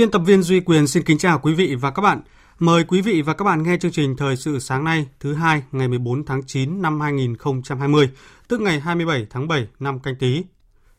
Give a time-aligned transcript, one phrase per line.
[0.00, 2.20] Biên tập viên Duy Quyền xin kính chào quý vị và các bạn.
[2.58, 5.62] Mời quý vị và các bạn nghe chương trình Thời sự sáng nay thứ hai
[5.72, 8.10] ngày 14 tháng 9 năm 2020,
[8.48, 10.42] tức ngày 27 tháng 7 năm canh tí.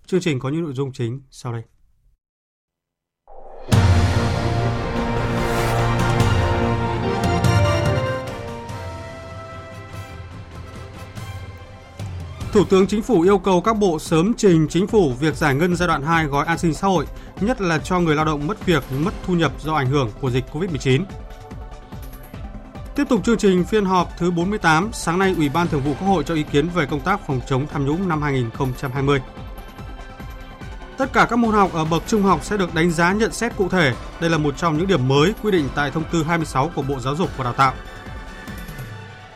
[0.06, 1.62] Chương trình có những nội dung chính sau đây.
[12.52, 15.76] Thủ tướng Chính phủ yêu cầu các bộ sớm trình Chính phủ việc giải ngân
[15.76, 17.06] giai đoạn 2 gói an sinh xã hội,
[17.42, 20.32] nhất là cho người lao động mất việc, mất thu nhập do ảnh hưởng của
[20.32, 21.04] dịch COVID-19.
[22.96, 26.08] Tiếp tục chương trình phiên họp thứ 48, sáng nay Ủy ban Thường vụ Quốc
[26.08, 29.22] hội cho ý kiến về công tác phòng chống tham nhũng năm 2020.
[30.98, 33.56] Tất cả các môn học ở bậc trung học sẽ được đánh giá nhận xét
[33.58, 33.94] cụ thể.
[34.20, 37.00] Đây là một trong những điểm mới quy định tại thông tư 26 của Bộ
[37.00, 37.74] Giáo dục và Đào tạo.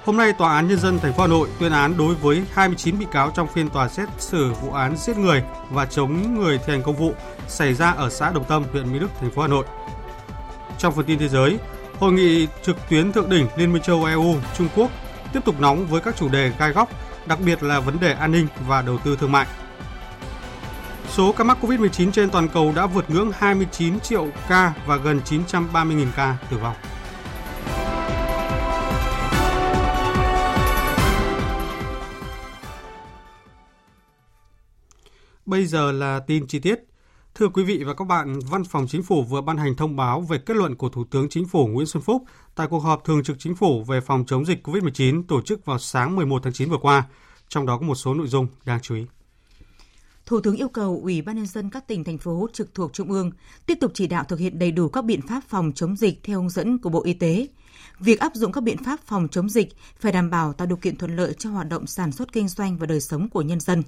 [0.05, 2.99] Hôm nay, Tòa án Nhân dân thành phố Hà Nội tuyên án đối với 29
[2.99, 6.73] bị cáo trong phiên tòa xét xử vụ án giết người và chống người thi
[6.73, 7.13] hành công vụ
[7.47, 9.65] xảy ra ở xã Đồng Tâm, huyện Mỹ Đức, thành phố Hà Nội.
[10.77, 11.57] Trong phần tin thế giới,
[11.99, 14.91] Hội nghị trực tuyến thượng đỉnh Liên minh châu EU Trung Quốc
[15.33, 16.89] tiếp tục nóng với các chủ đề gai góc,
[17.25, 19.47] đặc biệt là vấn đề an ninh và đầu tư thương mại.
[21.09, 25.21] Số ca mắc COVID-19 trên toàn cầu đã vượt ngưỡng 29 triệu ca và gần
[25.25, 26.75] 930.000 ca tử vong.
[35.45, 36.79] Bây giờ là tin chi tiết.
[37.35, 40.21] Thưa quý vị và các bạn, Văn phòng Chính phủ vừa ban hành thông báo
[40.21, 42.23] về kết luận của Thủ tướng Chính phủ Nguyễn Xuân Phúc
[42.55, 45.79] tại cuộc họp thường trực Chính phủ về phòng chống dịch COVID-19 tổ chức vào
[45.79, 47.07] sáng 11 tháng 9 vừa qua.
[47.47, 49.05] Trong đó có một số nội dung đáng chú ý.
[50.25, 53.11] Thủ tướng yêu cầu Ủy ban nhân dân các tỉnh thành phố trực thuộc trung
[53.11, 53.31] ương
[53.65, 56.39] tiếp tục chỉ đạo thực hiện đầy đủ các biện pháp phòng chống dịch theo
[56.39, 57.47] hướng dẫn của Bộ Y tế.
[57.99, 59.67] Việc áp dụng các biện pháp phòng chống dịch
[59.99, 62.77] phải đảm bảo tạo điều kiện thuận lợi cho hoạt động sản xuất kinh doanh
[62.77, 63.83] và đời sống của nhân dân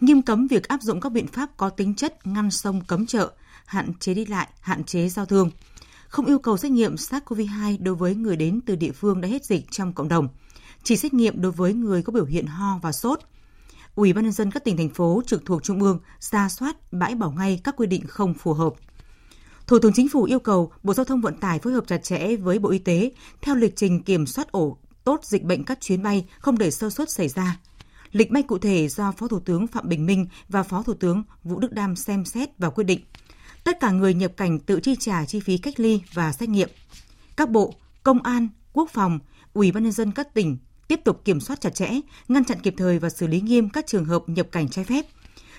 [0.00, 3.32] nghiêm cấm việc áp dụng các biện pháp có tính chất ngăn sông cấm chợ,
[3.66, 5.50] hạn chế đi lại, hạn chế giao thương,
[6.08, 9.44] không yêu cầu xét nghiệm SARS-CoV-2 đối với người đến từ địa phương đã hết
[9.44, 10.28] dịch trong cộng đồng,
[10.82, 13.20] chỉ xét nghiệm đối với người có biểu hiện ho và sốt.
[13.94, 17.14] Ủy ban nhân dân các tỉnh thành phố trực thuộc trung ương ra soát bãi
[17.14, 18.72] bỏ ngay các quy định không phù hợp.
[19.66, 22.36] Thủ tướng Chính phủ yêu cầu Bộ Giao thông Vận tải phối hợp chặt chẽ
[22.36, 26.02] với Bộ Y tế theo lịch trình kiểm soát ổ tốt dịch bệnh các chuyến
[26.02, 27.56] bay không để sơ suất xảy ra,
[28.12, 31.22] Lịch bay cụ thể do Phó Thủ tướng Phạm Bình Minh và Phó Thủ tướng
[31.44, 33.00] Vũ Đức Đam xem xét và quyết định.
[33.64, 36.68] Tất cả người nhập cảnh tự chi trả chi phí cách ly và xét nghiệm.
[37.36, 39.18] Các bộ, công an, quốc phòng,
[39.52, 40.56] ủy ban nhân dân các tỉnh
[40.88, 41.90] tiếp tục kiểm soát chặt chẽ,
[42.28, 45.06] ngăn chặn kịp thời và xử lý nghiêm các trường hợp nhập cảnh trái phép.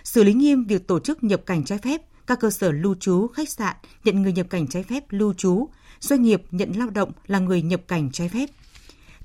[0.04, 3.28] Xử lý nghiêm việc tổ chức nhập cảnh trái phép, các cơ sở lưu trú,
[3.28, 7.12] khách sạn nhận người nhập cảnh trái phép lưu trú, doanh nghiệp nhận lao động
[7.28, 8.50] là người nhập cảnh trái phép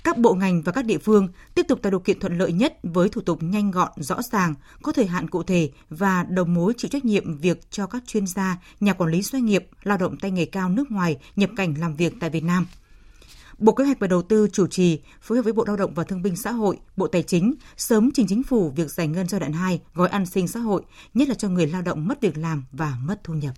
[0.08, 2.78] các bộ ngành và các địa phương tiếp tục tạo điều kiện thuận lợi nhất
[2.82, 6.72] với thủ tục nhanh gọn, rõ ràng, có thời hạn cụ thể và đồng mối
[6.76, 10.16] chịu trách nhiệm việc cho các chuyên gia, nhà quản lý doanh nghiệp, lao động
[10.18, 12.66] tay nghề cao nước ngoài nhập cảnh làm việc tại Việt Nam.
[13.58, 16.04] Bộ Kế hoạch và Đầu tư chủ trì phối hợp với Bộ Lao động và
[16.04, 19.40] Thương binh Xã hội, Bộ Tài chính sớm trình chính phủ việc giải ngân giai
[19.40, 20.82] đoạn 2 gói an sinh xã hội,
[21.14, 23.54] nhất là cho người lao động mất việc làm và mất thu nhập.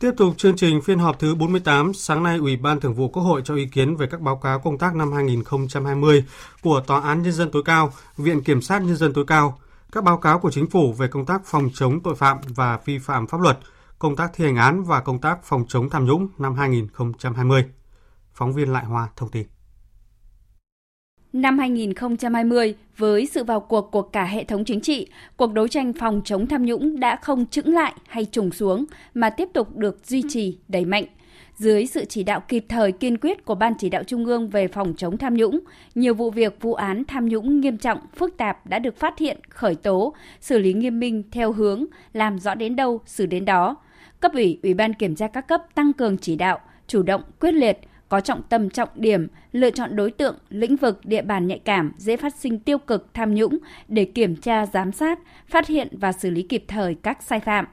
[0.00, 3.22] Tiếp tục chương trình phiên họp thứ 48, sáng nay Ủy ban Thường vụ Quốc
[3.22, 6.24] hội cho ý kiến về các báo cáo công tác năm 2020
[6.62, 9.58] của Tòa án Nhân dân tối cao, Viện Kiểm sát Nhân dân tối cao,
[9.92, 12.98] các báo cáo của Chính phủ về công tác phòng chống tội phạm và vi
[12.98, 13.58] phạm pháp luật,
[13.98, 17.64] công tác thi hành án và công tác phòng chống tham nhũng năm 2020.
[18.34, 19.46] Phóng viên Lại Hoa thông tin.
[21.32, 25.92] Năm 2020, với sự vào cuộc của cả hệ thống chính trị, cuộc đấu tranh
[25.92, 28.84] phòng chống tham nhũng đã không chững lại hay trùng xuống
[29.14, 31.04] mà tiếp tục được duy trì, đẩy mạnh.
[31.56, 34.68] Dưới sự chỉ đạo kịp thời kiên quyết của Ban chỉ đạo Trung ương về
[34.68, 35.60] phòng chống tham nhũng,
[35.94, 39.38] nhiều vụ việc vụ án tham nhũng nghiêm trọng, phức tạp đã được phát hiện,
[39.48, 43.76] khởi tố, xử lý nghiêm minh theo hướng làm rõ đến đâu, xử đến đó.
[44.20, 47.52] Cấp ủy, Ủy ban kiểm tra các cấp tăng cường chỉ đạo, chủ động, quyết
[47.52, 47.78] liệt,
[48.08, 51.92] có trọng tâm trọng điểm, lựa chọn đối tượng, lĩnh vực, địa bàn nhạy cảm,
[51.98, 53.58] dễ phát sinh tiêu cực, tham nhũng
[53.88, 57.66] để kiểm tra, giám sát, phát hiện và xử lý kịp thời các sai phạm.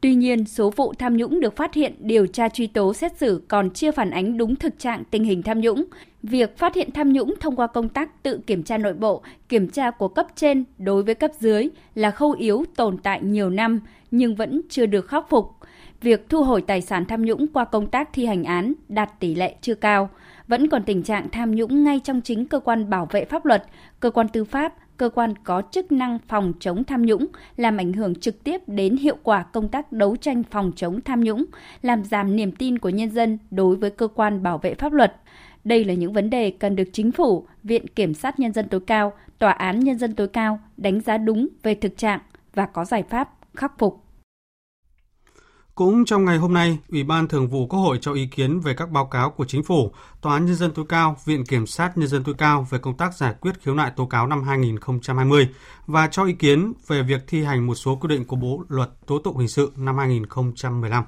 [0.00, 3.42] Tuy nhiên, số vụ tham nhũng được phát hiện, điều tra truy tố xét xử
[3.48, 5.84] còn chưa phản ánh đúng thực trạng tình hình tham nhũng.
[6.22, 9.68] Việc phát hiện tham nhũng thông qua công tác tự kiểm tra nội bộ, kiểm
[9.68, 13.80] tra của cấp trên đối với cấp dưới là khâu yếu tồn tại nhiều năm
[14.10, 15.53] nhưng vẫn chưa được khắc phục.
[16.04, 19.34] Việc thu hồi tài sản tham nhũng qua công tác thi hành án đạt tỷ
[19.34, 20.10] lệ chưa cao.
[20.48, 23.64] Vẫn còn tình trạng tham nhũng ngay trong chính cơ quan bảo vệ pháp luật,
[24.00, 27.92] cơ quan tư pháp, cơ quan có chức năng phòng chống tham nhũng, làm ảnh
[27.92, 31.44] hưởng trực tiếp đến hiệu quả công tác đấu tranh phòng chống tham nhũng,
[31.82, 35.16] làm giảm niềm tin của nhân dân đối với cơ quan bảo vệ pháp luật.
[35.64, 38.80] Đây là những vấn đề cần được chính phủ, Viện Kiểm sát Nhân dân tối
[38.86, 42.20] cao, Tòa án Nhân dân tối cao đánh giá đúng về thực trạng
[42.54, 44.03] và có giải pháp khắc phục.
[45.74, 48.74] Cũng trong ngày hôm nay, Ủy ban Thường vụ Quốc hội cho ý kiến về
[48.74, 51.98] các báo cáo của Chính phủ, Tòa án Nhân dân tối cao, Viện Kiểm sát
[51.98, 55.48] Nhân dân tối cao về công tác giải quyết khiếu nại tố cáo năm 2020
[55.86, 58.90] và cho ý kiến về việc thi hành một số quy định của Bộ Luật
[59.06, 61.04] Tố tụng Hình sự năm 2015.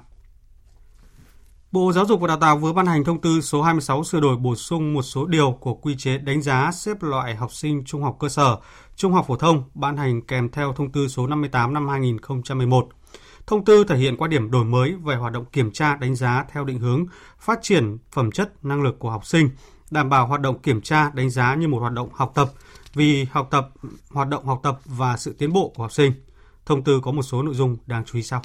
[1.71, 4.37] Bộ Giáo dục và Đào tạo vừa ban hành thông tư số 26 sửa đổi
[4.37, 8.03] bổ sung một số điều của quy chế đánh giá xếp loại học sinh trung
[8.03, 8.57] học cơ sở,
[8.95, 12.89] trung học phổ thông ban hành kèm theo thông tư số 58 năm 2011
[13.47, 16.45] Thông tư thể hiện quan điểm đổi mới về hoạt động kiểm tra đánh giá
[16.51, 17.05] theo định hướng
[17.39, 19.49] phát triển phẩm chất năng lực của học sinh,
[19.91, 22.51] đảm bảo hoạt động kiểm tra đánh giá như một hoạt động học tập
[22.93, 23.69] vì học tập,
[24.09, 26.11] hoạt động học tập và sự tiến bộ của học sinh.
[26.65, 28.41] Thông tư có một số nội dung đáng chú ý sau.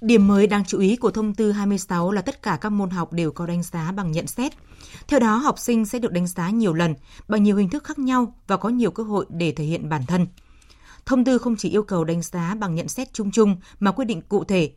[0.00, 3.12] Điểm mới đáng chú ý của thông tư 26 là tất cả các môn học
[3.12, 4.52] đều có đánh giá bằng nhận xét.
[5.08, 6.94] Theo đó, học sinh sẽ được đánh giá nhiều lần
[7.28, 10.02] bằng nhiều hình thức khác nhau và có nhiều cơ hội để thể hiện bản
[10.06, 10.26] thân.
[11.06, 14.04] Thông tư không chỉ yêu cầu đánh giá bằng nhận xét chung chung mà quy
[14.04, 14.70] định cụ thể,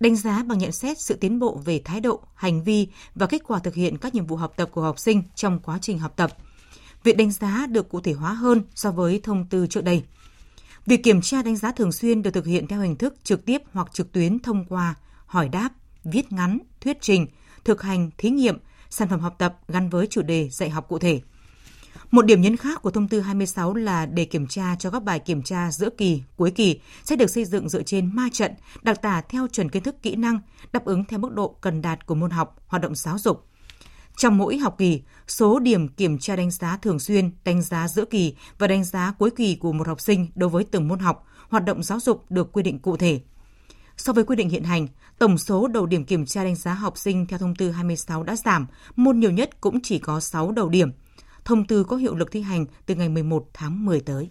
[0.00, 3.42] đánh giá bằng nhận xét sự tiến bộ về thái độ, hành vi và kết
[3.46, 6.12] quả thực hiện các nhiệm vụ học tập của học sinh trong quá trình học
[6.16, 6.30] tập.
[7.02, 10.02] Việc đánh giá được cụ thể hóa hơn so với thông tư trước đây.
[10.86, 13.62] Việc kiểm tra đánh giá thường xuyên được thực hiện theo hình thức trực tiếp
[13.72, 14.94] hoặc trực tuyến thông qua
[15.26, 15.70] hỏi đáp,
[16.04, 17.26] viết ngắn, thuyết trình,
[17.64, 18.58] thực hành, thí nghiệm,
[18.90, 21.20] sản phẩm học tập gắn với chủ đề dạy học cụ thể–
[22.14, 25.18] một điểm nhấn khác của thông tư 26 là để kiểm tra cho các bài
[25.18, 28.52] kiểm tra giữa kỳ, cuối kỳ sẽ được xây dựng dựa trên ma trận,
[28.82, 30.40] đặc tả theo chuẩn kiến thức kỹ năng,
[30.72, 33.46] đáp ứng theo mức độ cần đạt của môn học, hoạt động giáo dục.
[34.16, 38.04] Trong mỗi học kỳ, số điểm kiểm tra đánh giá thường xuyên, đánh giá giữa
[38.04, 41.26] kỳ và đánh giá cuối kỳ của một học sinh đối với từng môn học,
[41.48, 43.20] hoạt động giáo dục được quy định cụ thể.
[43.96, 44.88] So với quy định hiện hành,
[45.18, 48.36] tổng số đầu điểm kiểm tra đánh giá học sinh theo thông tư 26 đã
[48.36, 50.92] giảm, môn nhiều nhất cũng chỉ có 6 đầu điểm–
[51.44, 54.30] Thông tư có hiệu lực thi hành từ ngày 11 tháng 10 tới.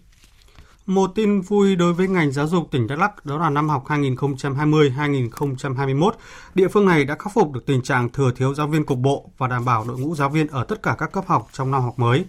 [0.85, 3.83] Một tin vui đối với ngành giáo dục tỉnh Đắk Lắk đó là năm học
[3.87, 6.11] 2020-2021,
[6.55, 9.29] địa phương này đã khắc phục được tình trạng thừa thiếu giáo viên cục bộ
[9.37, 11.81] và đảm bảo đội ngũ giáo viên ở tất cả các cấp học trong năm
[11.81, 12.25] học mới.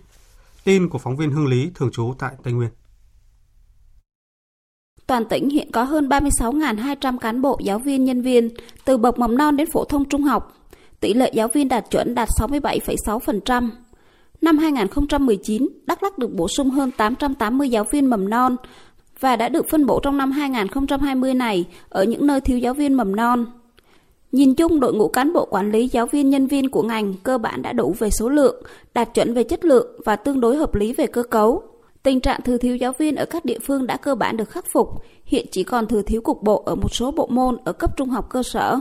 [0.65, 2.71] Tin của phóng viên Hương Lý thường trú tại Tây Nguyên.
[5.07, 8.49] Toàn tỉnh hiện có hơn 36.200 cán bộ giáo viên nhân viên
[8.85, 10.53] từ bậc mầm non đến phổ thông trung học.
[11.01, 13.71] Tỷ lệ giáo viên đạt chuẩn đạt 67,6%.
[14.41, 18.57] Năm 2019, Đắk Lắk được bổ sung hơn 880 giáo viên mầm non
[19.21, 22.95] và đã được phân bổ trong năm 2020 này ở những nơi thiếu giáo viên
[22.95, 23.47] mầm non.
[24.33, 27.39] Nhìn chung, đội ngũ cán bộ quản lý giáo viên nhân viên của ngành cơ
[27.39, 28.63] bản đã đủ về số lượng,
[28.95, 31.63] đạt chuẩn về chất lượng và tương đối hợp lý về cơ cấu.
[32.03, 34.65] Tình trạng thừa thiếu giáo viên ở các địa phương đã cơ bản được khắc
[34.73, 34.89] phục,
[35.25, 38.09] hiện chỉ còn thừa thiếu cục bộ ở một số bộ môn ở cấp trung
[38.09, 38.81] học cơ sở.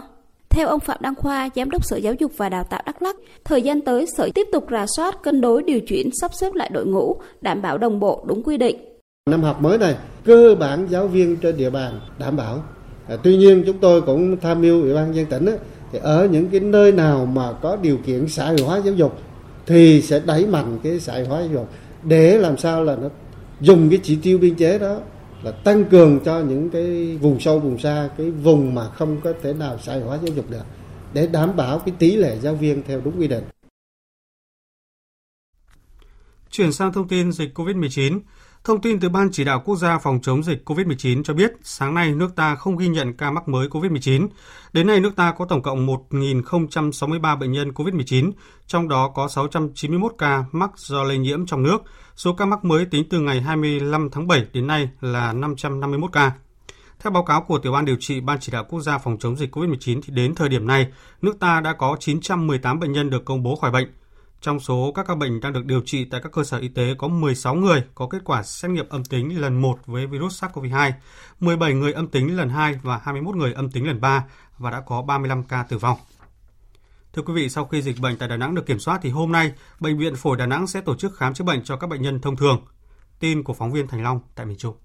[0.53, 3.15] Theo ông Phạm Đăng Khoa, Giám đốc Sở Giáo dục và Đào tạo Đắk Lắk,
[3.43, 6.69] thời gian tới Sở tiếp tục rà soát, cân đối, điều chuyển, sắp xếp lại
[6.73, 8.77] đội ngũ, đảm bảo đồng bộ đúng quy định.
[9.29, 9.95] Năm học mới này,
[10.25, 12.63] cơ bản giáo viên trên địa bàn đảm bảo.
[13.07, 15.53] À, tuy nhiên chúng tôi cũng tham mưu Ủy ban dân tỉnh á,
[15.91, 19.19] thì ở những cái nơi nào mà có điều kiện xã hội hóa giáo dục
[19.65, 21.67] thì sẽ đẩy mạnh cái xã hội hóa giáo dục
[22.03, 23.09] để làm sao là nó
[23.61, 24.97] dùng cái chỉ tiêu biên chế đó
[25.43, 29.33] là tăng cường cho những cái vùng sâu vùng xa cái vùng mà không có
[29.41, 30.65] thể nào xã hóa giáo dục được
[31.13, 33.43] để đảm bảo cái tỷ lệ giáo viên theo đúng quy định.
[36.49, 38.19] Chuyển sang thông tin dịch COVID-19,
[38.63, 41.93] Thông tin từ Ban Chỉ đạo Quốc gia phòng chống dịch COVID-19 cho biết, sáng
[41.93, 44.27] nay nước ta không ghi nhận ca mắc mới COVID-19.
[44.73, 48.31] Đến nay, nước ta có tổng cộng 1.063 bệnh nhân COVID-19,
[48.67, 51.77] trong đó có 691 ca mắc do lây nhiễm trong nước.
[52.15, 56.31] Số ca mắc mới tính từ ngày 25 tháng 7 đến nay là 551 ca.
[56.99, 59.35] Theo báo cáo của Tiểu ban điều trị Ban Chỉ đạo Quốc gia phòng chống
[59.35, 60.91] dịch COVID-19 thì đến thời điểm này,
[61.21, 63.87] nước ta đã có 918 bệnh nhân được công bố khỏi bệnh.
[64.43, 66.95] Trong số các ca bệnh đang được điều trị tại các cơ sở y tế
[66.97, 70.91] có 16 người có kết quả xét nghiệm âm tính lần 1 với virus SARS-CoV-2,
[71.39, 74.25] 17 người âm tính lần 2 và 21 người âm tính lần 3
[74.57, 75.97] và đã có 35 ca tử vong.
[77.13, 79.31] Thưa quý vị, sau khi dịch bệnh tại Đà Nẵng được kiểm soát thì hôm
[79.31, 82.01] nay, Bệnh viện Phổi Đà Nẵng sẽ tổ chức khám chữa bệnh cho các bệnh
[82.01, 82.65] nhân thông thường.
[83.19, 84.75] Tin của phóng viên Thành Long tại miền Trung.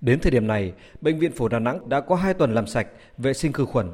[0.00, 2.86] Đến thời điểm này, Bệnh viện Phổi Đà Nẵng đã có 2 tuần làm sạch,
[3.18, 3.90] vệ sinh khử khuẩn.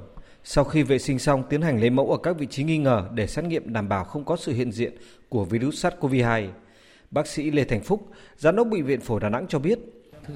[0.47, 3.09] Sau khi vệ sinh xong, tiến hành lấy mẫu ở các vị trí nghi ngờ
[3.15, 4.93] để xét nghiệm đảm bảo không có sự hiện diện
[5.29, 6.49] của virus SARS-CoV-2.
[7.11, 9.79] Bác sĩ Lê Thành Phúc, Giám đốc Bệnh viện Phổi Đà Nẵng cho biết.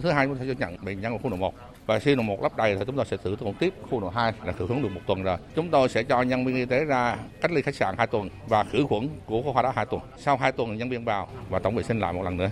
[0.03, 1.55] Thứ hai, chúng ta sẽ nhận bệnh nhân ở khu độ 1
[1.87, 4.09] và khi độ 1 lắp đầy thì chúng ta sẽ thử thuận tiếp khu độ
[4.09, 5.37] 2 là thử hướng được một tuần rồi.
[5.55, 8.29] Chúng tôi sẽ cho nhân viên y tế ra cách ly khách sạn 2 tuần
[8.49, 10.03] và khử khuẩn của khoa đó 2 tuần.
[10.19, 12.50] Sau 2 tuần nhân viên vào và tổng vệ sinh lại một lần nữa.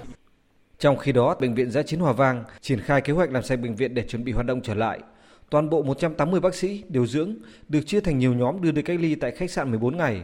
[0.79, 3.57] Trong khi đó, Bệnh viện Giã chiến Hòa Vang triển khai kế hoạch làm sạch
[3.57, 4.99] bệnh viện để chuẩn bị hoạt động trở lại.
[5.51, 7.35] Toàn bộ 180 bác sĩ, điều dưỡng
[7.69, 10.23] được chia thành nhiều nhóm đưa đi cách ly tại khách sạn 14 ngày.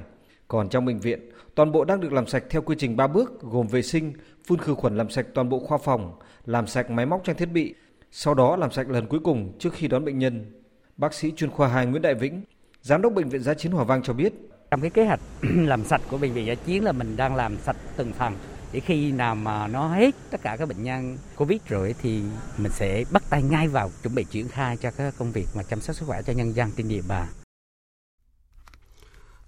[0.49, 3.41] Còn trong bệnh viện, toàn bộ đang được làm sạch theo quy trình 3 bước
[3.41, 4.12] gồm vệ sinh,
[4.47, 7.47] phun khử khuẩn làm sạch toàn bộ khoa phòng, làm sạch máy móc trang thiết
[7.47, 7.75] bị,
[8.11, 10.62] sau đó làm sạch lần cuối cùng trước khi đón bệnh nhân.
[10.97, 12.43] Bác sĩ chuyên khoa 2 Nguyễn Đại Vĩnh,
[12.83, 14.33] Giám đốc Bệnh viện Giá chiến Hòa Vang cho biết.
[14.71, 17.57] Trong cái kế hoạch làm sạch của Bệnh viện Giá chiến là mình đang làm
[17.57, 18.33] sạch từng phần
[18.73, 22.23] để khi nào mà nó hết tất cả các bệnh nhân Covid rồi thì
[22.59, 25.62] mình sẽ bắt tay ngay vào chuẩn bị triển khai cho các công việc mà
[25.62, 27.26] chăm sóc sức khỏe cho nhân dân trên địa bàn.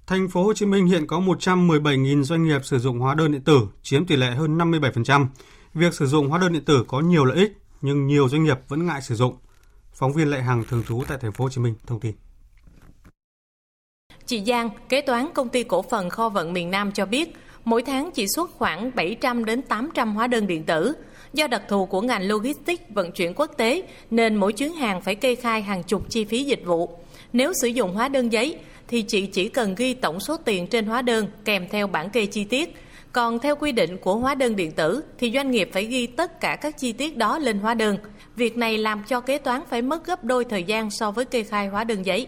[0.06, 3.42] Thành phố Hồ Chí Minh hiện có 117.000 doanh nghiệp sử dụng hóa đơn điện
[3.42, 5.26] tử, chiếm tỷ lệ hơn 57%.
[5.74, 8.58] Việc sử dụng hóa đơn điện tử có nhiều lợi ích, nhưng nhiều doanh nghiệp
[8.68, 9.36] vẫn ngại sử dụng.
[9.92, 12.14] Phóng viên Lệ Hằng thường trú tại Thành phố Hồ Chí Minh thông tin.
[14.26, 17.82] Chị Giang, kế toán công ty cổ phần kho vận miền Nam cho biết, mỗi
[17.82, 20.92] tháng chỉ xuất khoảng 700 đến 800 hóa đơn điện tử.
[21.32, 25.14] Do đặc thù của ngành logistics vận chuyển quốc tế, nên mỗi chuyến hàng phải
[25.14, 26.98] kê khai hàng chục chi phí dịch vụ.
[27.32, 30.86] Nếu sử dụng hóa đơn giấy, thì chị chỉ cần ghi tổng số tiền trên
[30.86, 32.74] hóa đơn kèm theo bản kê chi tiết.
[33.12, 36.40] Còn theo quy định của hóa đơn điện tử, thì doanh nghiệp phải ghi tất
[36.40, 37.98] cả các chi tiết đó lên hóa đơn.
[38.36, 41.42] Việc này làm cho kế toán phải mất gấp đôi thời gian so với kê
[41.42, 42.26] khai hóa đơn giấy.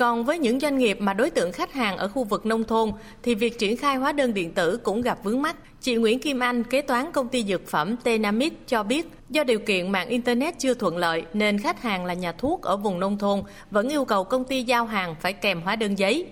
[0.00, 2.90] Còn với những doanh nghiệp mà đối tượng khách hàng ở khu vực nông thôn
[3.22, 5.56] thì việc triển khai hóa đơn điện tử cũng gặp vướng mắt.
[5.80, 9.58] Chị Nguyễn Kim Anh, kế toán công ty dược phẩm Tenamit cho biết, do điều
[9.58, 13.18] kiện mạng Internet chưa thuận lợi nên khách hàng là nhà thuốc ở vùng nông
[13.18, 13.40] thôn
[13.70, 16.26] vẫn yêu cầu công ty giao hàng phải kèm hóa đơn giấy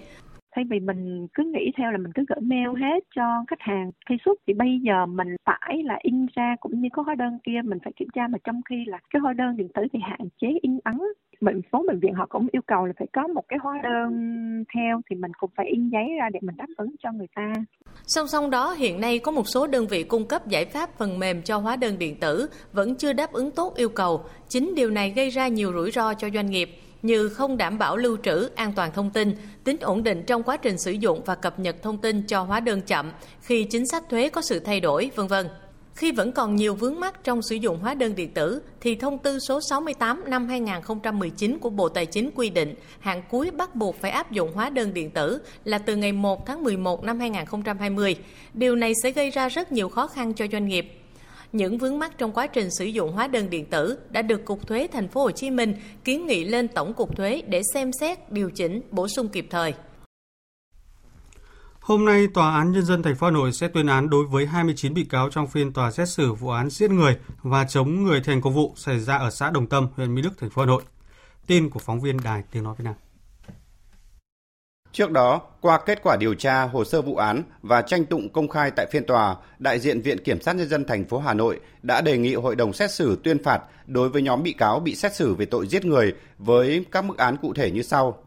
[0.59, 3.91] thay vì mình cứ nghĩ theo là mình cứ gửi mail hết cho khách hàng
[4.09, 7.39] khi xuất thì bây giờ mình phải là in ra cũng như có hóa đơn
[7.45, 9.99] kia mình phải kiểm tra mà trong khi là cái hóa đơn điện tử thì
[10.03, 10.99] hạn chế in ấn
[11.41, 14.09] bệnh số bệnh viện họ cũng yêu cầu là phải có một cái hóa đơn
[14.75, 17.53] theo thì mình cũng phải in giấy ra để mình đáp ứng cho người ta.
[18.07, 21.19] Song song đó hiện nay có một số đơn vị cung cấp giải pháp phần
[21.19, 24.25] mềm cho hóa đơn điện tử vẫn chưa đáp ứng tốt yêu cầu.
[24.49, 26.71] Chính điều này gây ra nhiều rủi ro cho doanh nghiệp
[27.03, 30.57] như không đảm bảo lưu trữ an toàn thông tin, tính ổn định trong quá
[30.57, 34.03] trình sử dụng và cập nhật thông tin cho hóa đơn chậm khi chính sách
[34.11, 35.47] thuế có sự thay đổi, vân vân.
[35.99, 39.19] Khi vẫn còn nhiều vướng mắc trong sử dụng hóa đơn điện tử, thì thông
[39.19, 44.01] tư số 68 năm 2019 của Bộ Tài chính quy định hạn cuối bắt buộc
[44.01, 48.17] phải áp dụng hóa đơn điện tử là từ ngày 1 tháng 11 năm 2020.
[48.55, 50.93] Điều này sẽ gây ra rất nhiều khó khăn cho doanh nghiệp.
[51.53, 54.67] Những vướng mắc trong quá trình sử dụng hóa đơn điện tử đã được Cục
[54.67, 55.75] Thuế Thành phố Hồ Chí Minh
[56.05, 59.75] kiến nghị lên Tổng cục Thuế để xem xét, điều chỉnh, bổ sung kịp thời.
[61.89, 64.47] Hôm nay, Tòa án Nhân dân thành phố Hà Nội sẽ tuyên án đối với
[64.47, 68.21] 29 bị cáo trong phiên tòa xét xử vụ án giết người và chống người
[68.21, 70.63] thi hành công vụ xảy ra ở xã Đồng Tâm, huyện Mỹ Đức, thành phố
[70.63, 70.83] Hà Nội.
[71.47, 72.95] Tin của phóng viên Đài Tiếng Nói Việt Nam.
[74.93, 78.49] Trước đó, qua kết quả điều tra hồ sơ vụ án và tranh tụng công
[78.49, 81.61] khai tại phiên tòa, đại diện Viện Kiểm sát Nhân dân thành phố Hà Nội
[81.83, 84.95] đã đề nghị hội đồng xét xử tuyên phạt đối với nhóm bị cáo bị
[84.95, 88.19] xét xử về tội giết người với các mức án cụ thể như sau.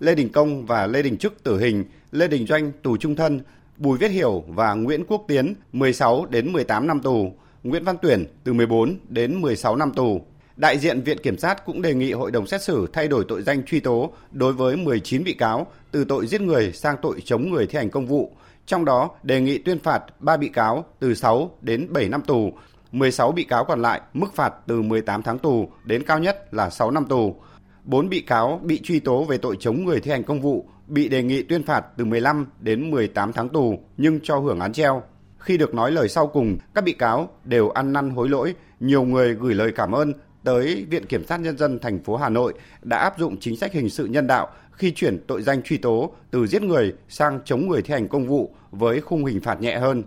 [0.00, 1.84] Lê Đình Công và Lê Đình Trức tử hình,
[2.16, 3.40] Lê Đình Doanh tù trung thân,
[3.76, 7.32] Bùi Viết Hiểu và Nguyễn Quốc Tiến 16 đến 18 năm tù,
[7.62, 10.20] Nguyễn Văn Tuyển từ 14 đến 16 năm tù.
[10.56, 13.42] Đại diện Viện Kiểm sát cũng đề nghị hội đồng xét xử thay đổi tội
[13.42, 17.50] danh truy tố đối với 19 bị cáo từ tội giết người sang tội chống
[17.50, 18.32] người thi hành công vụ.
[18.66, 22.52] Trong đó đề nghị tuyên phạt 3 bị cáo từ 6 đến 7 năm tù,
[22.92, 26.70] 16 bị cáo còn lại mức phạt từ 18 tháng tù đến cao nhất là
[26.70, 27.36] 6 năm tù.
[27.84, 31.08] 4 bị cáo bị truy tố về tội chống người thi hành công vụ bị
[31.08, 35.02] đề nghị tuyên phạt từ 15 đến 18 tháng tù nhưng cho hưởng án treo.
[35.38, 39.02] Khi được nói lời sau cùng, các bị cáo đều ăn năn hối lỗi, nhiều
[39.02, 40.12] người gửi lời cảm ơn
[40.44, 43.72] tới Viện Kiểm sát Nhân dân thành phố Hà Nội đã áp dụng chính sách
[43.72, 47.68] hình sự nhân đạo khi chuyển tội danh truy tố từ giết người sang chống
[47.68, 50.02] người thi hành công vụ với khung hình phạt nhẹ hơn.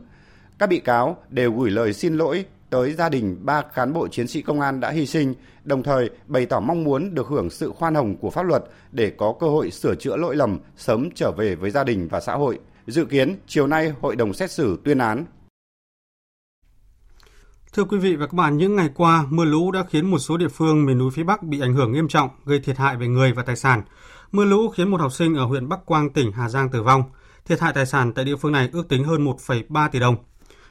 [0.60, 4.28] Các bị cáo đều gửi lời xin lỗi tới gia đình ba cán bộ chiến
[4.28, 5.34] sĩ công an đã hy sinh,
[5.64, 9.12] đồng thời bày tỏ mong muốn được hưởng sự khoan hồng của pháp luật để
[9.18, 12.34] có cơ hội sửa chữa lỗi lầm, sớm trở về với gia đình và xã
[12.34, 12.60] hội.
[12.88, 15.26] Dự kiến chiều nay hội đồng xét xử tuyên án
[17.74, 20.38] Thưa quý vị và các bạn, những ngày qua, mưa lũ đã khiến một số
[20.38, 23.08] địa phương miền núi phía Bắc bị ảnh hưởng nghiêm trọng, gây thiệt hại về
[23.08, 23.84] người và tài sản.
[24.32, 27.04] Mưa lũ khiến một học sinh ở huyện Bắc Quang, tỉnh Hà Giang tử vong.
[27.46, 30.16] Thiệt hại tài sản tại địa phương này ước tính hơn 1,3 tỷ đồng.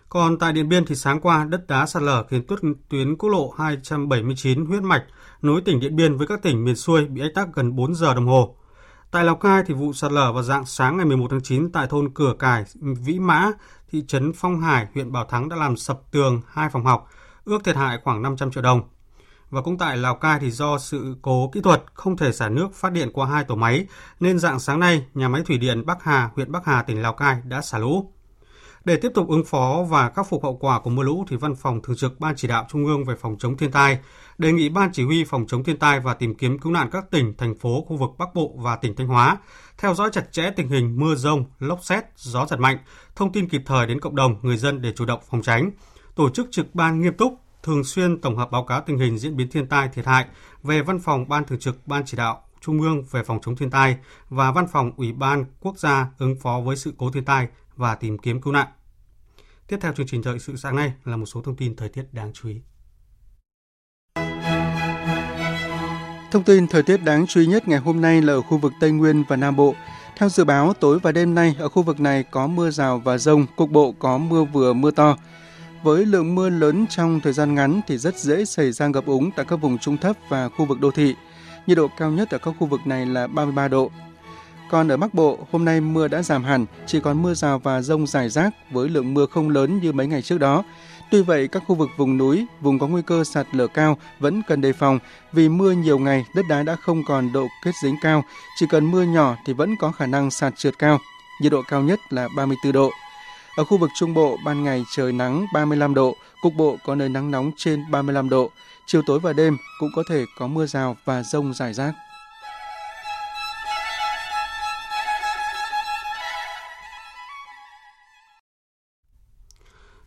[0.08, 2.42] Còn tại Điện Biên thì sáng qua đất đá sạt lở khiến
[2.88, 5.04] tuyến quốc lộ 279 huyết mạch
[5.42, 8.14] nối tỉnh Điện Biên với các tỉnh miền xuôi bị ách tắc gần 4 giờ
[8.14, 8.56] đồng hồ.
[9.10, 11.86] Tại Lào Cai thì vụ sạt lở vào dạng sáng ngày 11 tháng 9 tại
[11.86, 13.50] thôn Cửa Cải, Vĩ Mã,
[13.90, 17.08] thị trấn Phong Hải, huyện Bảo Thắng đã làm sập tường hai phòng học,
[17.44, 18.82] ước thiệt hại khoảng 500 triệu đồng.
[19.50, 22.74] Và cũng tại Lào Cai thì do sự cố kỹ thuật không thể xả nước
[22.74, 23.86] phát điện qua hai tổ máy
[24.20, 27.12] nên dạng sáng nay nhà máy thủy điện Bắc Hà, huyện Bắc Hà, tỉnh Lào
[27.12, 28.12] Cai đã xả lũ.
[28.88, 31.54] Để tiếp tục ứng phó và khắc phục hậu quả của mưa lũ thì Văn
[31.54, 33.98] phòng Thường trực Ban Chỉ đạo Trung ương về phòng chống thiên tai
[34.38, 37.10] đề nghị Ban Chỉ huy phòng chống thiên tai và tìm kiếm cứu nạn các
[37.10, 39.36] tỉnh, thành phố, khu vực Bắc Bộ và tỉnh Thanh Hóa
[39.78, 42.78] theo dõi chặt chẽ tình hình mưa rông, lốc xét, gió giật mạnh,
[43.16, 45.70] thông tin kịp thời đến cộng đồng, người dân để chủ động phòng tránh,
[46.14, 49.36] tổ chức trực ban nghiêm túc, thường xuyên tổng hợp báo cáo tình hình diễn
[49.36, 50.26] biến thiên tai thiệt hại
[50.62, 53.70] về Văn phòng Ban Thường trực Ban Chỉ đạo Trung ương về phòng chống thiên
[53.70, 53.96] tai
[54.28, 57.94] và Văn phòng Ủy ban Quốc gia ứng phó với sự cố thiên tai và
[57.94, 58.66] tìm kiếm cứu nạn.
[59.68, 62.04] Tiếp theo chương trình thời sự sáng nay là một số thông tin thời tiết
[62.12, 62.60] đáng chú ý.
[66.30, 68.72] Thông tin thời tiết đáng chú ý nhất ngày hôm nay là ở khu vực
[68.80, 69.74] Tây Nguyên và Nam Bộ.
[70.16, 73.18] Theo dự báo, tối và đêm nay ở khu vực này có mưa rào và
[73.18, 75.16] rông, cục bộ có mưa vừa mưa to.
[75.82, 79.30] Với lượng mưa lớn trong thời gian ngắn thì rất dễ xảy ra ngập úng
[79.36, 81.14] tại các vùng trung thấp và khu vực đô thị.
[81.66, 83.90] Nhiệt độ cao nhất ở các khu vực này là 33 độ.
[84.70, 87.82] Còn ở Bắc Bộ, hôm nay mưa đã giảm hẳn, chỉ còn mưa rào và
[87.82, 90.64] rông rải rác với lượng mưa không lớn như mấy ngày trước đó.
[91.10, 94.42] Tuy vậy, các khu vực vùng núi, vùng có nguy cơ sạt lở cao vẫn
[94.48, 94.98] cần đề phòng
[95.32, 98.24] vì mưa nhiều ngày, đất đá đã không còn độ kết dính cao,
[98.56, 100.98] chỉ cần mưa nhỏ thì vẫn có khả năng sạt trượt cao.
[101.40, 102.90] Nhiệt độ cao nhất là 34 độ.
[103.56, 107.08] Ở khu vực Trung Bộ, ban ngày trời nắng 35 độ, cục bộ có nơi
[107.08, 108.50] nắng nóng trên 35 độ.
[108.86, 111.92] Chiều tối và đêm cũng có thể có mưa rào và rông rải rác.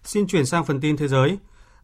[0.04, 1.38] Xin chuyển sang phần tin thế giới.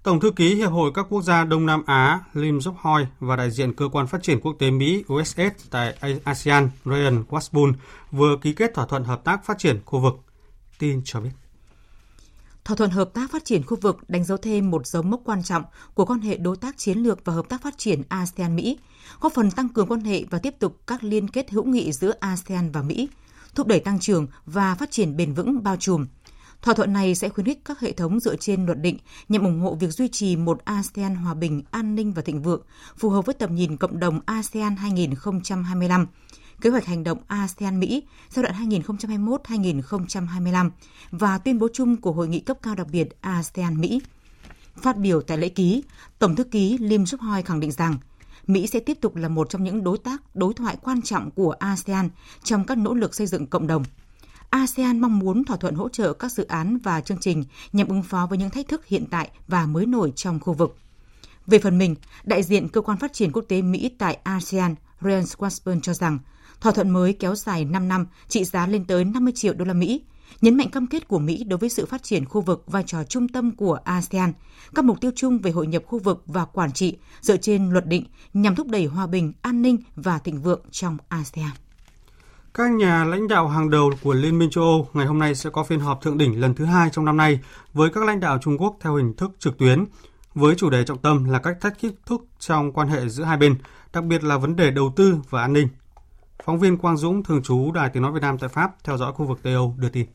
[0.03, 3.35] Tổng thư ký Hiệp hội các quốc gia Đông Nam Á Lim Sok Hoi và
[3.35, 5.39] đại diện Cơ quan Phát triển Quốc tế Mỹ USS
[5.69, 7.73] tại ASEAN Ryan Wasbun
[8.11, 10.13] vừa ký kết thỏa thuận hợp tác phát triển khu vực.
[10.79, 11.29] Tin cho biết.
[12.65, 15.43] Thỏa thuận hợp tác phát triển khu vực đánh dấu thêm một dấu mốc quan
[15.43, 15.63] trọng
[15.93, 18.77] của quan hệ đối tác chiến lược và hợp tác phát triển ASEAN-Mỹ,
[19.21, 22.13] góp phần tăng cường quan hệ và tiếp tục các liên kết hữu nghị giữa
[22.19, 23.09] ASEAN và Mỹ,
[23.55, 26.07] thúc đẩy tăng trưởng và phát triển bền vững bao trùm,
[26.61, 28.97] Thỏa thuận này sẽ khuyến khích các hệ thống dựa trên luật định
[29.29, 32.61] nhằm ủng hộ việc duy trì một ASEAN hòa bình, an ninh và thịnh vượng,
[32.97, 36.07] phù hợp với tầm nhìn cộng đồng ASEAN 2025,
[36.61, 40.69] kế hoạch hành động ASEAN-Mỹ giai đoạn 2021-2025
[41.11, 44.01] và tuyên bố chung của Hội nghị cấp cao đặc biệt ASEAN-Mỹ.
[44.75, 45.83] Phát biểu tại lễ ký,
[46.19, 47.97] Tổng thư ký Lim Suk Hoi khẳng định rằng
[48.47, 51.51] Mỹ sẽ tiếp tục là một trong những đối tác đối thoại quan trọng của
[51.51, 52.09] ASEAN
[52.43, 53.83] trong các nỗ lực xây dựng cộng đồng–
[54.49, 58.03] ASEAN mong muốn thỏa thuận hỗ trợ các dự án và chương trình nhằm ứng
[58.03, 60.77] phó với những thách thức hiện tại và mới nổi trong khu vực.
[61.47, 65.25] Về phần mình, đại diện Cơ quan Phát triển Quốc tế Mỹ tại ASEAN, Ryan
[65.25, 66.19] Squasburn cho rằng
[66.61, 69.73] thỏa thuận mới kéo dài 5 năm, trị giá lên tới 50 triệu đô la
[69.73, 70.01] Mỹ,
[70.41, 73.03] nhấn mạnh cam kết của Mỹ đối với sự phát triển khu vực vai trò
[73.03, 74.33] trung tâm của ASEAN,
[74.75, 77.87] các mục tiêu chung về hội nhập khu vực và quản trị dựa trên luật
[77.87, 81.51] định nhằm thúc đẩy hòa bình, an ninh và thịnh vượng trong ASEAN.
[82.57, 85.49] Các nhà lãnh đạo hàng đầu của Liên minh châu Âu ngày hôm nay sẽ
[85.49, 87.39] có phiên họp thượng đỉnh lần thứ hai trong năm nay
[87.73, 89.85] với các lãnh đạo Trung Quốc theo hình thức trực tuyến,
[90.33, 93.55] với chủ đề trọng tâm là cách thách thức trong quan hệ giữa hai bên,
[93.93, 95.67] đặc biệt là vấn đề đầu tư và an ninh.
[96.43, 99.13] Phóng viên Quang Dũng, thường trú Đài Tiếng Nói Việt Nam tại Pháp, theo dõi
[99.13, 100.05] khu vực Tây Âu đưa tin.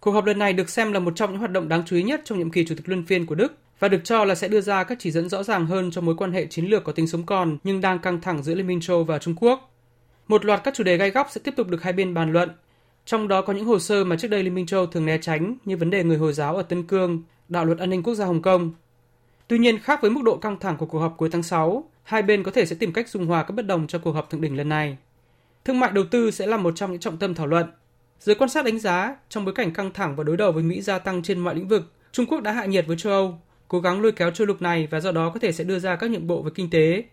[0.00, 2.02] Cuộc họp lần này được xem là một trong những hoạt động đáng chú ý
[2.02, 4.48] nhất trong nhiệm kỳ chủ tịch luân phiên của Đức và được cho là sẽ
[4.48, 6.92] đưa ra các chỉ dẫn rõ ràng hơn cho mối quan hệ chiến lược có
[6.92, 9.70] tính sống còn nhưng đang căng thẳng giữa Liên minh châu và Trung Quốc.
[10.28, 12.50] Một loạt các chủ đề gai góc sẽ tiếp tục được hai bên bàn luận,
[13.04, 15.56] trong đó có những hồ sơ mà trước đây Liên minh châu thường né tránh
[15.64, 18.26] như vấn đề người Hồi giáo ở Tân Cương, đạo luật an ninh quốc gia
[18.26, 18.72] Hồng Kông.
[19.48, 22.22] Tuy nhiên, khác với mức độ căng thẳng của cuộc họp cuối tháng 6, hai
[22.22, 24.40] bên có thể sẽ tìm cách dung hòa các bất đồng cho cuộc họp thượng
[24.40, 24.96] đỉnh lần này.
[25.64, 27.66] Thương mại đầu tư sẽ là một trong những trọng tâm thảo luận.
[28.20, 30.80] Giới quan sát đánh giá, trong bối cảnh căng thẳng và đối đầu với Mỹ
[30.80, 33.80] gia tăng trên mọi lĩnh vực, Trung Quốc đã hạ nhiệt với châu Âu, cố
[33.80, 36.10] gắng lôi kéo châu lục này và do đó có thể sẽ đưa ra các
[36.10, 37.04] nhượng bộ về kinh tế,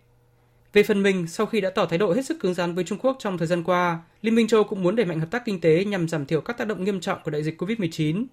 [0.72, 2.98] về phần mình, sau khi đã tỏ thái độ hết sức cứng rắn với Trung
[2.98, 5.60] Quốc trong thời gian qua, Liên minh châu cũng muốn đẩy mạnh hợp tác kinh
[5.60, 8.24] tế nhằm giảm thiểu các tác động nghiêm trọng của đại dịch COVID-19.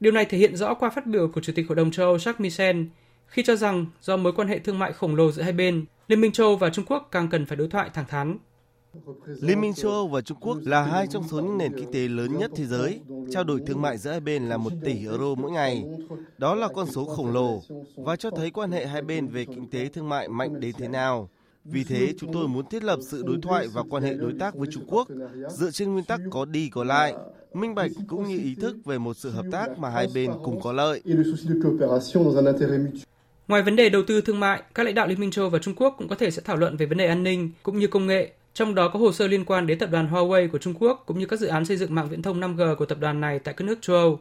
[0.00, 2.16] Điều này thể hiện rõ qua phát biểu của Chủ tịch Hội đồng châu Âu
[2.16, 2.84] Jacques Michel
[3.26, 6.20] khi cho rằng do mối quan hệ thương mại khổng lồ giữa hai bên, Liên
[6.20, 8.38] minh châu và Trung Quốc càng cần phải đối thoại thẳng thắn.
[9.26, 12.08] Liên minh châu Âu và Trung Quốc là hai trong số những nền kinh tế
[12.08, 13.00] lớn nhất thế giới.
[13.30, 15.84] Trao đổi thương mại giữa hai bên là 1 tỷ euro mỗi ngày.
[16.38, 17.62] Đó là con số khổng lồ
[17.96, 20.88] và cho thấy quan hệ hai bên về kinh tế thương mại mạnh đến thế
[20.88, 21.28] nào.
[21.70, 24.54] Vì thế, chúng tôi muốn thiết lập sự đối thoại và quan hệ đối tác
[24.54, 25.08] với Trung Quốc
[25.50, 27.14] dựa trên nguyên tắc có đi có lại,
[27.54, 30.60] minh bạch cũng như ý thức về một sự hợp tác mà hai bên cùng
[30.60, 31.02] có lợi.
[33.48, 35.74] Ngoài vấn đề đầu tư thương mại, các lãnh đạo Liên minh châu và Trung
[35.74, 38.06] Quốc cũng có thể sẽ thảo luận về vấn đề an ninh cũng như công
[38.06, 41.02] nghệ, trong đó có hồ sơ liên quan đến tập đoàn Huawei của Trung Quốc
[41.06, 43.38] cũng như các dự án xây dựng mạng viễn thông 5G của tập đoàn này
[43.38, 44.20] tại các nước châu Âu.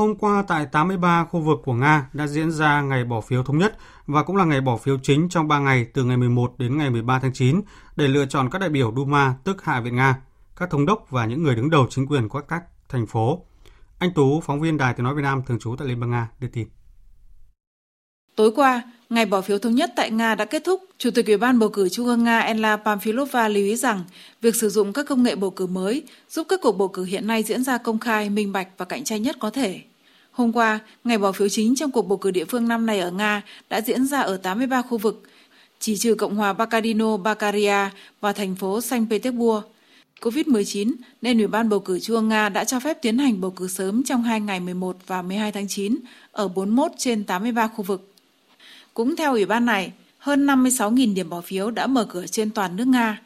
[0.00, 3.58] Hôm qua tại 83 khu vực của Nga đã diễn ra ngày bỏ phiếu thống
[3.58, 6.78] nhất và cũng là ngày bỏ phiếu chính trong 3 ngày từ ngày 11 đến
[6.78, 7.60] ngày 13 tháng 9
[7.96, 10.16] để lựa chọn các đại biểu Duma tức Hạ viện Nga,
[10.56, 13.42] các thống đốc và những người đứng đầu chính quyền của các thành phố.
[13.98, 16.28] Anh Tú, phóng viên Đài Tiếng Nói Việt Nam thường trú tại Liên bang Nga,
[16.40, 16.68] đưa tin.
[18.36, 20.80] Tối qua, ngày bỏ phiếu thống nhất tại Nga đã kết thúc.
[20.98, 24.04] Chủ tịch Ủy ban bầu cử Trung ương Nga Enla Pamfilova lưu ý rằng
[24.42, 27.26] việc sử dụng các công nghệ bầu cử mới giúp các cuộc bầu cử hiện
[27.26, 29.80] nay diễn ra công khai, minh bạch và cạnh tranh nhất có thể.
[30.40, 33.10] Hôm qua, ngày bỏ phiếu chính trong cuộc bầu cử địa phương năm nay ở
[33.10, 35.22] Nga đã diễn ra ở 83 khu vực,
[35.78, 39.64] chỉ trừ Cộng hòa Bakadino Bakaria và thành phố Saint Petersburg.
[40.20, 43.50] COVID-19 nên Ủy ban bầu cử Trung ương Nga đã cho phép tiến hành bầu
[43.50, 45.96] cử sớm trong hai ngày 11 và 12 tháng 9
[46.32, 48.12] ở 41 trên 83 khu vực.
[48.94, 52.76] Cũng theo Ủy ban này, hơn 56.000 điểm bỏ phiếu đã mở cửa trên toàn
[52.76, 53.20] nước Nga.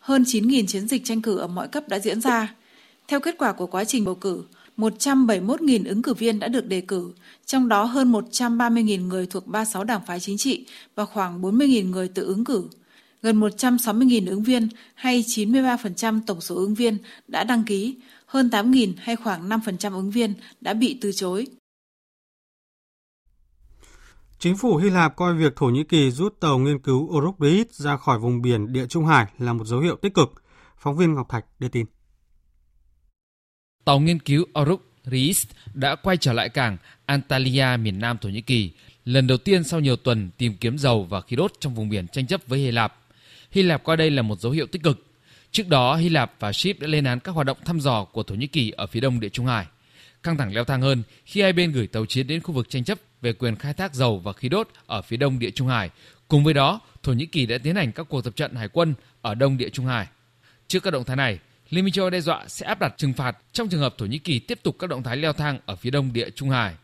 [0.00, 2.54] Hơn 9.000 chiến dịch tranh cử ở mọi cấp đã diễn ra.
[3.08, 4.44] Theo kết quả của quá trình bầu cử,
[4.76, 7.12] 171.000 ứng cử viên đã được đề cử,
[7.46, 12.08] trong đó hơn 130.000 người thuộc 36 đảng phái chính trị và khoảng 40.000 người
[12.08, 12.68] tự ứng cử.
[13.22, 18.92] Gần 160.000 ứng viên hay 93% tổng số ứng viên đã đăng ký, hơn 8.000
[18.98, 21.46] hay khoảng 5% ứng viên đã bị từ chối.
[24.38, 27.96] Chính phủ Hy Lạp coi việc Thổ Nhĩ Kỳ rút tàu nghiên cứu Euroclid ra
[27.96, 30.28] khỏi vùng biển Địa Trung Hải là một dấu hiệu tích cực.
[30.78, 31.86] Phóng viên Ngọc Thạch đưa tin.
[33.84, 38.40] Tàu nghiên cứu Oruk Reis đã quay trở lại cảng Antalya miền Nam Thổ Nhĩ
[38.40, 38.70] Kỳ,
[39.04, 42.08] lần đầu tiên sau nhiều tuần tìm kiếm dầu và khí đốt trong vùng biển
[42.08, 42.94] tranh chấp với Hy Lạp.
[43.50, 45.06] Hy Lạp coi đây là một dấu hiệu tích cực.
[45.52, 48.22] Trước đó, Hy Lạp và Ship đã lên án các hoạt động thăm dò của
[48.22, 49.66] Thổ Nhĩ Kỳ ở phía đông Địa Trung Hải.
[50.22, 52.84] Căng thẳng leo thang hơn khi hai bên gửi tàu chiến đến khu vực tranh
[52.84, 55.90] chấp về quyền khai thác dầu và khí đốt ở phía đông Địa Trung Hải.
[56.28, 58.94] Cùng với đó, Thổ Nhĩ Kỳ đã tiến hành các cuộc tập trận hải quân
[59.22, 60.06] ở đông Địa Trung Hải.
[60.68, 61.38] Trước các động thái này,
[61.70, 64.06] Liên minh châu Âu đe dọa sẽ áp đặt trừng phạt trong trường hợp Thổ
[64.06, 66.74] Nhĩ Kỳ tiếp tục các động thái leo thang ở phía đông địa Trung Hải.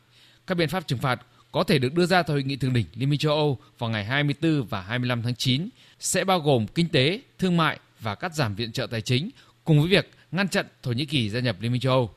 [0.46, 1.20] Các biện pháp trừng phạt
[1.52, 3.90] có thể được đưa ra tại hội nghị thượng đỉnh Liên minh châu Âu vào
[3.90, 8.34] ngày 24 và 25 tháng 9 sẽ bao gồm kinh tế, thương mại và cắt
[8.34, 9.30] giảm viện trợ tài chính
[9.64, 12.10] cùng với việc ngăn chặn Thổ Nhĩ Kỳ gia nhập Liên minh châu Âu.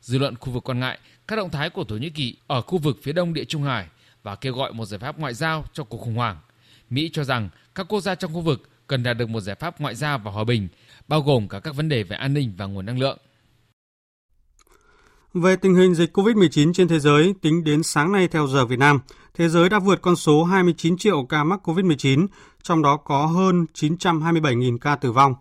[0.00, 2.78] Dư luận khu vực quan ngại các động thái của Thổ Nhĩ Kỳ ở khu
[2.78, 3.86] vực phía đông địa Trung Hải
[4.22, 6.36] và kêu gọi một giải pháp ngoại giao cho cuộc khủng hoảng.
[6.90, 9.80] Mỹ cho rằng các quốc gia trong khu vực cần đạt được một giải pháp
[9.80, 10.68] ngoại giao và hòa bình
[11.10, 13.18] bao gồm cả các vấn đề về an ninh và nguồn năng lượng.
[15.34, 18.78] Về tình hình dịch COVID-19 trên thế giới, tính đến sáng nay theo giờ Việt
[18.78, 19.00] Nam,
[19.34, 22.26] thế giới đã vượt con số 29 triệu ca mắc COVID-19,
[22.62, 25.34] trong đó có hơn 927.000 ca tử vong.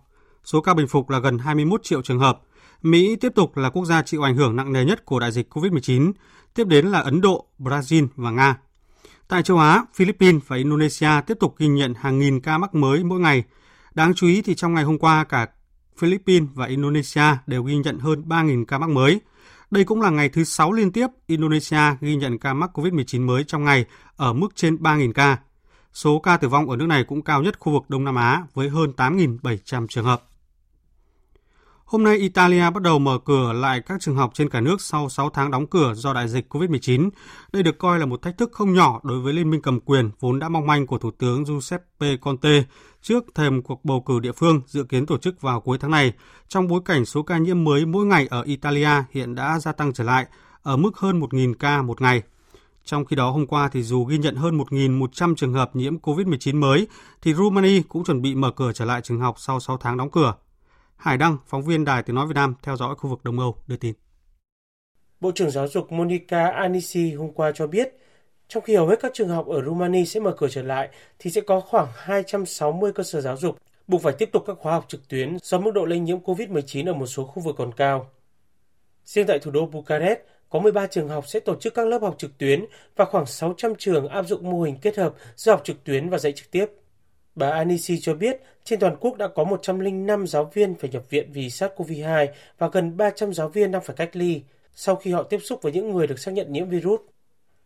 [0.44, 2.40] Số ca bình phục là gần 21 triệu trường hợp.
[2.82, 5.54] Mỹ tiếp tục là quốc gia chịu ảnh hưởng nặng nề nhất của đại dịch
[5.54, 6.12] COVID-19,
[6.54, 8.58] tiếp đến là Ấn Độ, Brazil và Nga.
[9.28, 13.04] Tại châu Á, Philippines và Indonesia tiếp tục ghi nhận hàng nghìn ca mắc mới
[13.04, 13.44] mỗi ngày.
[13.94, 15.48] Đáng chú ý thì trong ngày hôm qua cả
[16.00, 19.22] Philippines và Indonesia đều ghi nhận hơn 3.000 ca mắc mới.
[19.72, 23.44] Đây cũng là ngày thứ 6 liên tiếp Indonesia ghi nhận ca mắc COVID-19 mới
[23.44, 23.86] trong ngày
[24.16, 25.38] ở mức trên 3.000 ca.
[25.94, 28.44] Số ca tử vong ở nước này cũng cao nhất khu vực Đông Nam Á
[28.54, 30.24] với hơn 8.700 trường hợp.
[31.86, 35.10] Hôm nay, Italia bắt đầu mở cửa lại các trường học trên cả nước sau
[35.10, 37.10] 6 tháng đóng cửa do đại dịch COVID-19.
[37.54, 40.10] Đây được coi là một thách thức không nhỏ đối với Liên minh cầm quyền
[40.20, 42.64] vốn đã mong manh của Thủ tướng Giuseppe Conte
[43.02, 46.14] trước thềm cuộc bầu cử địa phương dự kiến tổ chức vào cuối tháng này,
[46.48, 49.94] trong bối cảnh số ca nhiễm mới mỗi ngày ở Italia hiện đã gia tăng
[49.94, 50.26] trở lại
[50.62, 52.22] ở mức hơn 1.000 ca một ngày.
[52.86, 56.60] Trong khi đó, hôm qua thì dù ghi nhận hơn 1.100 trường hợp nhiễm COVID-19
[56.60, 56.88] mới,
[57.22, 60.12] thì Rumani cũng chuẩn bị mở cửa trở lại trường học sau 6 tháng đóng
[60.12, 60.34] cửa.
[60.96, 63.56] Hải Đăng, phóng viên Đài Tiếng Nói Việt Nam theo dõi khu vực Đông Âu,
[63.68, 63.94] đưa tin.
[65.20, 67.88] Bộ trưởng Giáo dục Monica Anisi hôm qua cho biết,
[68.50, 71.32] trong khi hầu hết các trường học ở Romania sẽ mở cửa trở lại, thì
[71.32, 73.58] sẽ có khoảng 260 cơ sở giáo dục
[73.88, 76.88] buộc phải tiếp tục các khóa học trực tuyến do mức độ lây nhiễm COVID-19
[76.88, 78.10] ở một số khu vực còn cao.
[79.06, 82.16] Riêng tại thủ đô Bucharest, có 13 trường học sẽ tổ chức các lớp học
[82.18, 85.84] trực tuyến và khoảng 600 trường áp dụng mô hình kết hợp giữa học trực
[85.84, 86.66] tuyến và dạy trực tiếp.
[87.36, 91.32] Bà Anisi cho biết trên toàn quốc đã có 105 giáo viên phải nhập viện
[91.32, 94.42] vì SARS-CoV-2 và gần 300 giáo viên đang phải cách ly
[94.76, 97.00] sau khi họ tiếp xúc với những người được xác nhận nhiễm virus.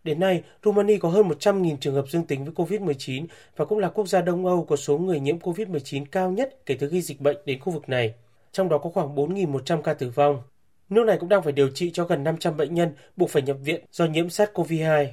[0.04, 3.90] Đến nay, Romania có hơn 100.000 trường hợp dương tính với COVID-19 và cũng là
[3.90, 7.22] quốc gia Đông Âu có số người nhiễm COVID-19 cao nhất kể từ khi dịch
[7.22, 8.14] bệnh đến khu vực này.
[8.52, 10.42] Trong đó có khoảng 4.100 ca tử vong.
[10.90, 13.58] Nước này cũng đang phải điều trị cho gần 500 bệnh nhân buộc phải nhập
[13.64, 15.08] viện do nhiễm SARS-CoV-2.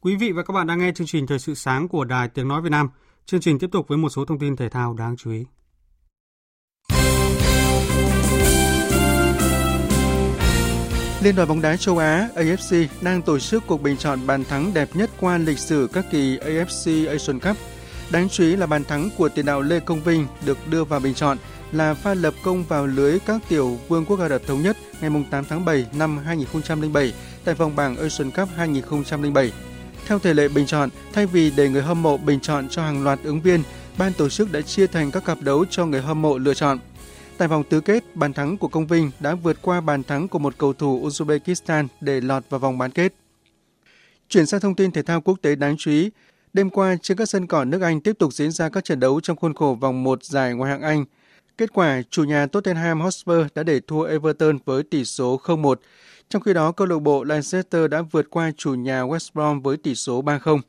[0.00, 2.48] Quý vị và các bạn đang nghe chương trình Thời sự sáng của Đài Tiếng
[2.48, 2.90] Nói Việt Nam.
[3.26, 5.44] Chương trình tiếp tục với một số thông tin thể thao đáng chú ý.
[11.22, 14.74] Liên đoàn bóng đá châu Á AFC đang tổ chức cuộc bình chọn bàn thắng
[14.74, 17.56] đẹp nhất qua lịch sử các kỳ AFC Asian Cup.
[18.10, 21.00] Đáng chú ý là bàn thắng của tiền đạo Lê Công Vinh được đưa vào
[21.00, 21.38] bình chọn
[21.72, 25.10] là pha lập công vào lưới các tiểu vương quốc Ả Rập Thống Nhất ngày
[25.30, 27.12] 8 tháng 7 năm 2007
[27.44, 29.52] tại vòng bảng Asian Cup 2007.
[30.06, 33.04] Theo thể lệ bình chọn, thay vì để người hâm mộ bình chọn cho hàng
[33.04, 33.62] loạt ứng viên,
[33.98, 36.78] ban tổ chức đã chia thành các cặp đấu cho người hâm mộ lựa chọn.
[37.38, 40.38] Tại vòng tứ kết, bàn thắng của Công Vinh đã vượt qua bàn thắng của
[40.38, 43.14] một cầu thủ Uzbekistan để lọt vào vòng bán kết.
[44.28, 46.10] Chuyển sang thông tin thể thao quốc tế đáng chú ý,
[46.52, 49.20] đêm qua trên các sân cỏ nước Anh tiếp tục diễn ra các trận đấu
[49.20, 51.04] trong khuôn khổ vòng 1 giải ngoại hạng Anh.
[51.58, 55.74] Kết quả, chủ nhà Tottenham Hotspur đã để thua Everton với tỷ số 0-1.
[56.28, 59.76] Trong khi đó, câu lạc bộ Leicester đã vượt qua chủ nhà West Brom với
[59.76, 60.60] tỷ số 3-0.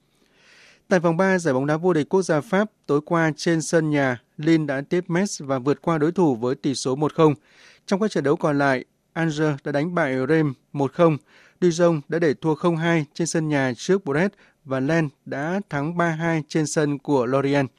[0.88, 3.90] Tại vòng 3 giải bóng đá vô địch quốc gia Pháp, tối qua trên sân
[3.90, 7.34] nhà, Lin đã tiếp Metz và vượt qua đối thủ với tỷ số 1-0.
[7.86, 11.18] Trong các trận đấu còn lại, Angers đã đánh bại Reims 1-0,
[11.62, 14.32] Dijon đã để thua 0-2 trên sân nhà trước Brest
[14.66, 17.70] và Lens đã thắng 3-2 trên sân của Lorient.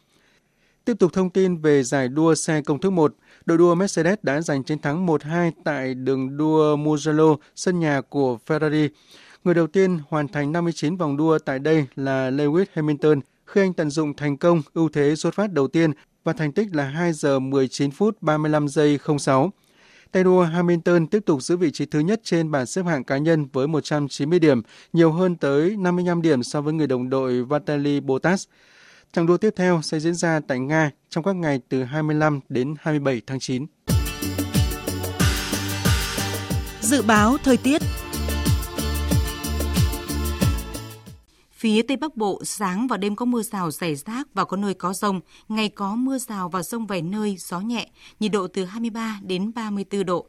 [0.85, 3.15] Tiếp tục thông tin về giải đua xe công thức 1,
[3.47, 8.39] đội đua Mercedes đã giành chiến thắng 1-2 tại đường đua Mugello, sân nhà của
[8.47, 8.89] Ferrari.
[9.45, 13.73] Người đầu tiên hoàn thành 59 vòng đua tại đây là Lewis Hamilton khi anh
[13.73, 15.93] tận dụng thành công ưu thế xuất phát đầu tiên
[16.25, 19.53] và thành tích là 2 giờ 19 phút 35 giây 06.
[20.13, 23.19] Tay đua Hamilton tiếp tục giữ vị trí thứ nhất trên bảng xếp hạng cá
[23.19, 28.01] nhân với 190 điểm, nhiều hơn tới 55 điểm so với người đồng đội Vitaly
[28.01, 28.47] Bottas.
[29.13, 32.75] Chặng đua tiếp theo sẽ diễn ra tại Nga trong các ngày từ 25 đến
[32.81, 33.67] 27 tháng 9.
[36.81, 37.83] Dự báo thời tiết
[41.65, 44.75] Phía Tây Bắc Bộ, sáng và đêm có mưa rào rải rác và có nơi
[44.75, 47.89] có rông, ngày có mưa rào và rông vài nơi, gió nhẹ,
[48.21, 50.27] nhiệt độ từ 23 đến 34 độ.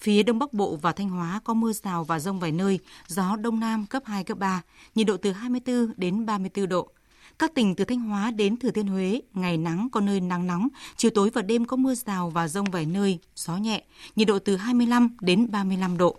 [0.00, 3.36] Phía Đông Bắc Bộ và Thanh Hóa có mưa rào và rông vài nơi, gió
[3.36, 4.62] Đông Nam cấp 2, cấp 3,
[4.94, 6.88] nhiệt độ từ 24 đến 34 độ.
[7.38, 10.68] Các tỉnh từ Thanh Hóa đến Thừa Thiên Huế, ngày nắng có nơi nắng nóng,
[10.96, 13.84] chiều tối và đêm có mưa rào và rông vài nơi, gió nhẹ,
[14.16, 16.16] nhiệt độ từ 25 đến 35 độ.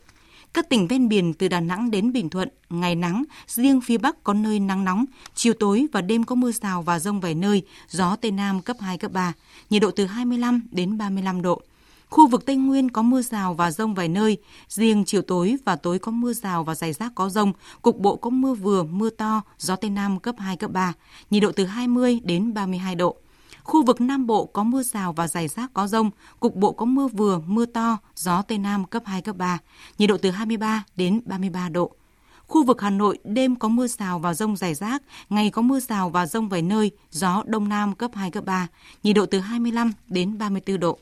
[0.54, 4.24] Các tỉnh ven biển từ Đà Nẵng đến Bình Thuận, ngày nắng, riêng phía Bắc
[4.24, 7.62] có nơi nắng nóng, chiều tối và đêm có mưa rào và rông vài nơi,
[7.90, 9.34] gió Tây Nam cấp 2, cấp 3,
[9.70, 11.62] nhiệt độ từ 25 đến 35 độ.
[12.10, 14.38] Khu vực Tây Nguyên có mưa rào và rông vài nơi,
[14.68, 18.16] riêng chiều tối và tối có mưa rào và dài rác có rông, cục bộ
[18.16, 20.94] có mưa vừa, mưa to, gió Tây Nam cấp 2, cấp 3,
[21.30, 23.16] nhiệt độ từ 20 đến 32 độ.
[23.64, 26.86] Khu vực Nam Bộ có mưa rào và rải rác có rông, cục bộ có
[26.86, 29.60] mưa vừa, mưa to, gió Tây Nam cấp 2, cấp 3,
[29.98, 31.92] nhiệt độ từ 23 đến 33 độ.
[32.48, 35.80] Khu vực Hà Nội đêm có mưa rào và rông rải rác, ngày có mưa
[35.80, 38.68] rào và rông vài nơi, gió Đông Nam cấp 2, cấp 3,
[39.04, 40.98] nhiệt độ từ 25 đến 34 độ.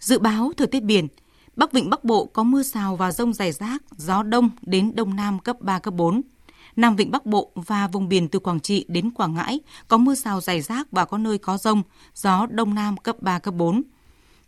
[0.00, 1.08] Dự báo thời tiết biển,
[1.56, 5.16] Bắc Vịnh Bắc Bộ có mưa rào và rông rải rác, gió đông đến đông
[5.16, 6.22] nam cấp 3, cấp 4.
[6.78, 10.14] Nam Vịnh Bắc Bộ và vùng biển từ Quảng Trị đến Quảng Ngãi có mưa
[10.14, 11.82] rào rải rác và có nơi có rông,
[12.14, 13.82] gió đông nam cấp 3, cấp 4.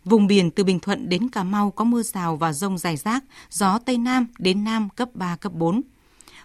[0.05, 3.23] Vùng biển từ Bình Thuận đến Cà Mau có mưa rào và rông rải rác,
[3.49, 5.81] gió Tây Nam đến Nam cấp 3, cấp 4.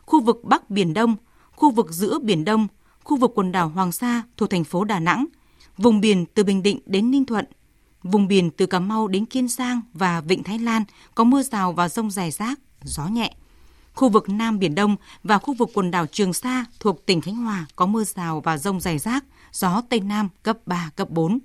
[0.07, 1.17] Khu vực Bắc Biển Đông,
[1.57, 2.67] khu vực giữa Biển Đông,
[3.05, 5.27] khu vực quần đảo Hoàng Sa thuộc thành phố Đà Nẵng,
[5.79, 7.45] vùng biển từ Bình Định đến Ninh Thuận,
[8.03, 11.73] vùng biển từ Cà Mau đến Kiên Giang và Vịnh Thái Lan có mưa rào
[11.73, 13.35] và rông rải rác, gió nhẹ.
[13.97, 17.37] Khu vực Nam Biển Đông và khu vực quần đảo Trường Sa thuộc tỉnh Khánh
[17.37, 21.39] Hòa có mưa rào và rông rải rác, gió Tây Nam cấp 3, cấp 4.